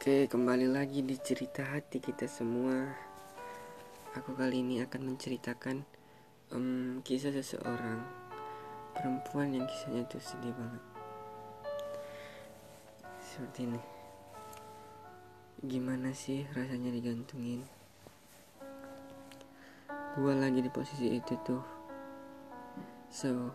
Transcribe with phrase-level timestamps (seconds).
[0.00, 2.88] Oke, kembali lagi di cerita hati kita semua.
[4.16, 5.84] Aku kali ini akan menceritakan
[6.56, 8.00] um, kisah seseorang
[8.96, 10.80] perempuan yang kisahnya tuh sedih banget.
[13.20, 13.80] Seperti ini.
[15.68, 17.60] Gimana sih rasanya digantungin?
[20.16, 21.60] Gua lagi di posisi itu tuh.
[23.12, 23.52] So,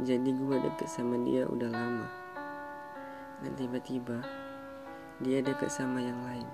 [0.00, 2.08] jadi gua deket sama dia udah lama.
[3.44, 4.24] Dan tiba-tiba
[5.22, 6.48] dia deket sama yang lain.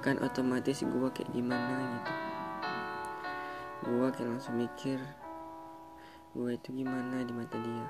[0.00, 2.12] Kan otomatis gue kayak gimana gitu.
[3.92, 5.02] Gue kayak langsung mikir
[6.32, 7.88] gue itu gimana di mata dia.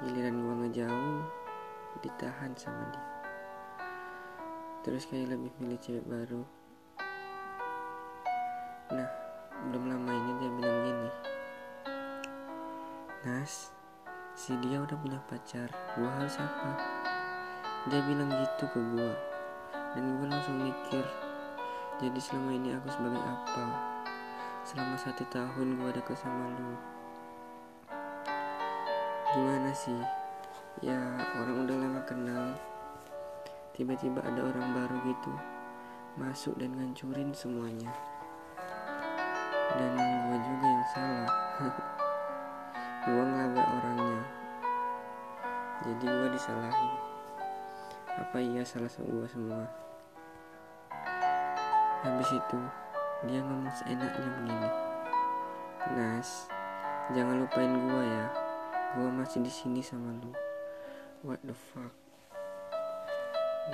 [0.00, 1.20] Giliran gue ngejauh
[2.00, 3.06] ditahan sama dia.
[4.84, 6.42] Terus kayak lebih milih cewek baru.
[8.92, 9.24] Nah
[9.64, 11.10] belum lama ini dia bilang gini
[13.24, 13.72] Nas
[14.36, 16.70] si dia udah punya pacar gue harus apa
[17.88, 19.12] dia bilang gitu ke gue
[19.94, 21.04] dan gue langsung mikir
[21.94, 23.64] jadi selama ini aku sebagai apa?
[24.66, 26.74] Selama satu tahun gue ada sama lu.
[29.30, 30.02] Gimana sih?
[30.82, 30.98] Ya
[31.38, 32.58] orang udah lama kenal.
[33.78, 35.34] Tiba-tiba ada orang baru gitu
[36.18, 37.94] masuk dan ngancurin semuanya.
[39.78, 41.30] Dan gue juga yang salah.
[43.04, 44.22] Gue ngelabrak orangnya.
[45.84, 47.03] Jadi gue disalahin
[48.14, 49.66] apa iya salah gue semua?
[52.06, 52.60] Habis itu
[53.26, 54.70] dia ngomong seenaknya begini.
[55.98, 56.46] Nas
[57.10, 58.26] jangan lupain gue ya.
[58.94, 60.30] Gue masih di sini sama lu.
[61.26, 61.90] What the fuck?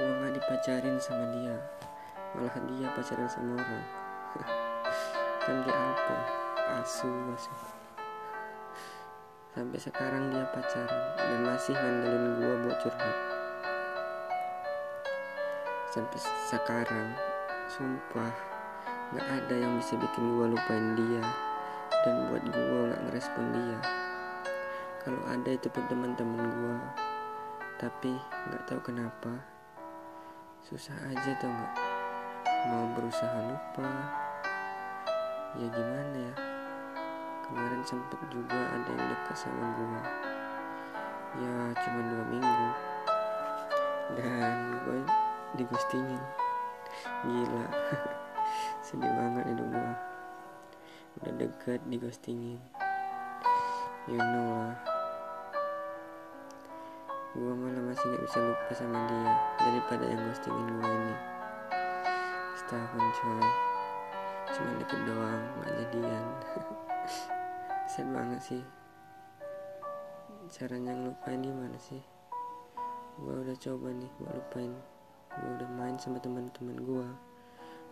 [0.00, 1.60] Gue nggak dipacarin sama dia.
[2.32, 3.86] Malah dia pacaran sama orang.
[5.44, 6.16] Kan dia apa
[6.80, 7.52] asu asu.
[9.52, 13.39] Sampai sekarang dia pacaran dan masih ngandelin gue buat curhat
[15.90, 17.10] sampai sekarang
[17.66, 18.30] sumpah
[19.10, 21.24] nggak ada yang bisa bikin gue lupain dia.
[22.06, 23.78] Dan buat gue nggak ngerespon dia.
[25.02, 26.78] Kalau ada itu pun teman-teman gue
[27.82, 28.14] tapi
[28.48, 29.32] nggak tahu kenapa.
[30.62, 31.74] Susah aja tau nggak?
[32.70, 33.90] Mau berusaha lupa.
[35.58, 36.34] Ya gimana ya?
[37.50, 40.02] Kemarin sempet juga ada yang dekat sama gue
[41.38, 42.68] ya cuma dua minggu.
[44.18, 44.54] Dan
[44.86, 44.98] gue
[45.58, 46.22] digostingin.
[47.26, 47.66] Gila.
[48.86, 49.94] Sedih banget hidup gua.
[51.20, 52.60] Udah deket digostingin.
[54.06, 54.76] You know lah.
[57.30, 59.30] Gua malah masih gak bisa lupa sama dia
[59.62, 61.16] daripada yang ghostingin gua ini.
[62.58, 63.46] Setahun coy
[64.50, 66.26] cuma deket doang gak jadian.
[67.90, 68.62] Sad banget sih.
[70.50, 72.02] Caranya ngelupain gimana sih?
[73.14, 74.74] Gua udah coba nih buat lupain
[75.30, 77.08] gue udah main sama teman-teman gue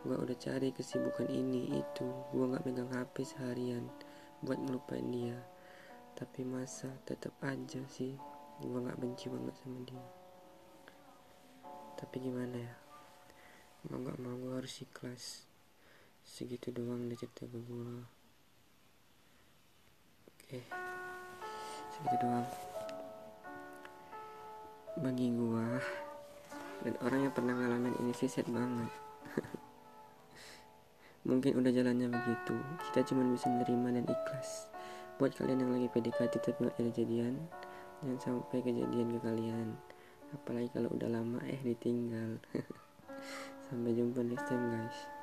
[0.06, 2.06] gue udah cari kesibukan ini itu.
[2.30, 3.82] Gue nggak megang hp seharian
[4.46, 5.38] buat ngelupain dia.
[6.14, 8.14] Tapi masa tetap aja sih
[8.62, 10.06] gue nggak benci banget sama dia.
[11.98, 12.74] Tapi gimana ya?
[13.90, 15.46] Mau nggak mau gue harus ikhlas.
[16.22, 17.90] Segitu doang dia cerita gue
[20.30, 20.60] oke.
[21.90, 22.46] Segitu doang.
[24.98, 26.07] Bagi gue
[26.86, 28.90] dan orang yang pernah ngalamin ini sih sad banget.
[31.28, 32.56] Mungkin udah jalannya begitu.
[32.88, 34.70] Kita cuma bisa menerima dan ikhlas.
[35.18, 37.34] Buat kalian yang lagi PDKT tapi ada kejadian
[37.98, 39.68] jangan sampai kejadian ke kalian.
[40.30, 42.38] Apalagi kalau udah lama eh ditinggal.
[43.68, 45.17] Sampai jumpa next time guys